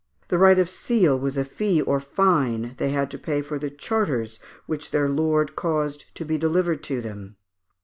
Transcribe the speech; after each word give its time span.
The 0.29 0.39
right 0.39 0.57
of 0.57 0.67
seal 0.67 1.19
was 1.19 1.37
a 1.37 1.45
fee 1.45 1.79
or 1.79 1.99
fine 1.99 2.73
they 2.79 2.89
had 2.89 3.11
to 3.11 3.19
pay 3.19 3.43
for 3.43 3.59
the 3.59 3.69
charters 3.69 4.39
which 4.65 4.89
their 4.89 5.07
lord 5.07 5.55
caused 5.55 6.15
to 6.15 6.25
be 6.25 6.39
delivered 6.39 6.81
to 6.85 7.01
them. 7.01 7.35